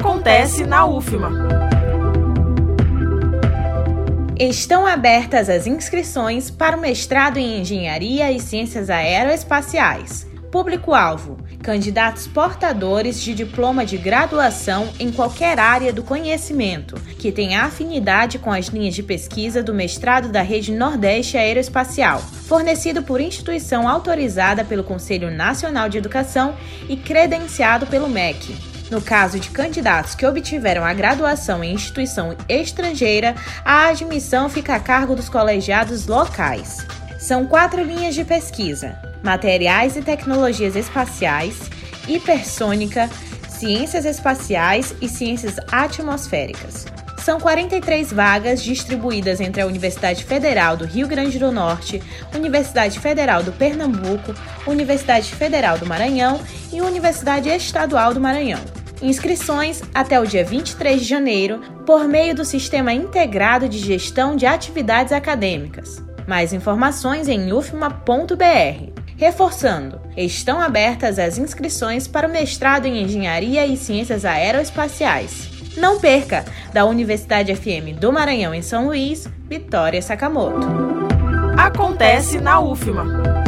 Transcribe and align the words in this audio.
Acontece 0.00 0.64
na 0.64 0.86
UFMA. 0.86 1.32
Estão 4.38 4.86
abertas 4.86 5.50
as 5.50 5.66
inscrições 5.66 6.52
para 6.52 6.76
o 6.76 6.80
mestrado 6.80 7.36
em 7.38 7.60
Engenharia 7.60 8.30
e 8.30 8.38
Ciências 8.38 8.90
Aeroespaciais. 8.90 10.24
Público-alvo: 10.52 11.36
candidatos 11.64 12.28
portadores 12.28 13.20
de 13.20 13.34
diploma 13.34 13.84
de 13.84 13.98
graduação 13.98 14.88
em 15.00 15.10
qualquer 15.10 15.58
área 15.58 15.92
do 15.92 16.04
conhecimento, 16.04 16.94
que 17.18 17.32
tenha 17.32 17.64
afinidade 17.64 18.38
com 18.38 18.52
as 18.52 18.66
linhas 18.66 18.94
de 18.94 19.02
pesquisa 19.02 19.64
do 19.64 19.74
mestrado 19.74 20.28
da 20.28 20.42
Rede 20.42 20.70
Nordeste 20.70 21.36
Aeroespacial, 21.36 22.20
fornecido 22.20 23.02
por 23.02 23.20
instituição 23.20 23.88
autorizada 23.88 24.64
pelo 24.64 24.84
Conselho 24.84 25.28
Nacional 25.28 25.88
de 25.88 25.98
Educação 25.98 26.54
e 26.88 26.96
credenciado 26.96 27.84
pelo 27.88 28.08
MEC. 28.08 28.67
No 28.90 29.02
caso 29.02 29.38
de 29.38 29.50
candidatos 29.50 30.14
que 30.14 30.24
obtiveram 30.24 30.82
a 30.82 30.94
graduação 30.94 31.62
em 31.62 31.74
instituição 31.74 32.34
estrangeira, 32.48 33.34
a 33.64 33.88
admissão 33.88 34.48
fica 34.48 34.74
a 34.74 34.80
cargo 34.80 35.14
dos 35.14 35.28
colegiados 35.28 36.06
locais. 36.06 36.86
São 37.18 37.46
quatro 37.46 37.82
linhas 37.82 38.14
de 38.14 38.24
pesquisa: 38.24 38.98
materiais 39.22 39.96
e 39.96 40.02
tecnologias 40.02 40.74
espaciais, 40.74 41.54
hipersônica, 42.08 43.10
ciências 43.48 44.06
espaciais 44.06 44.94
e 45.02 45.08
ciências 45.08 45.56
atmosféricas. 45.70 46.86
São 47.18 47.38
43 47.38 48.10
vagas 48.10 48.62
distribuídas 48.62 49.38
entre 49.38 49.60
a 49.60 49.66
Universidade 49.66 50.24
Federal 50.24 50.78
do 50.78 50.86
Rio 50.86 51.06
Grande 51.06 51.38
do 51.38 51.52
Norte, 51.52 52.02
Universidade 52.34 52.98
Federal 52.98 53.42
do 53.42 53.52
Pernambuco, 53.52 54.34
Universidade 54.66 55.34
Federal 55.34 55.76
do 55.76 55.84
Maranhão 55.84 56.40
e 56.72 56.80
Universidade 56.80 57.50
Estadual 57.50 58.14
do 58.14 58.20
Maranhão. 58.20 58.77
Inscrições 59.00 59.82
até 59.94 60.20
o 60.20 60.26
dia 60.26 60.44
23 60.44 61.00
de 61.00 61.06
janeiro 61.06 61.60
por 61.86 62.08
meio 62.08 62.34
do 62.34 62.44
Sistema 62.44 62.92
Integrado 62.92 63.68
de 63.68 63.78
Gestão 63.78 64.34
de 64.34 64.44
Atividades 64.44 65.12
Acadêmicas. 65.12 66.02
Mais 66.26 66.52
informações 66.52 67.28
em 67.28 67.52
ufma.br. 67.52 68.92
Reforçando, 69.16 70.00
estão 70.16 70.60
abertas 70.60 71.18
as 71.18 71.38
inscrições 71.38 72.06
para 72.06 72.28
o 72.28 72.30
mestrado 72.30 72.86
em 72.86 73.02
Engenharia 73.02 73.66
e 73.66 73.76
Ciências 73.76 74.24
Aeroespaciais. 74.24 75.48
Não 75.76 76.00
perca! 76.00 76.44
Da 76.72 76.84
Universidade 76.84 77.54
FM 77.54 77.98
do 77.98 78.12
Maranhão 78.12 78.52
em 78.52 78.62
São 78.62 78.86
Luís, 78.86 79.28
Vitória 79.48 80.02
Sakamoto. 80.02 80.66
Acontece 81.56 82.40
na 82.40 82.60
UFMA. 82.60 83.47